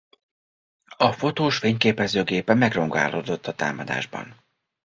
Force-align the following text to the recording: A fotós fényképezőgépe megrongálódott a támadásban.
A 0.97 1.11
fotós 1.11 1.57
fényképezőgépe 1.57 2.53
megrongálódott 2.53 3.47
a 3.47 3.55
támadásban. 3.55 4.43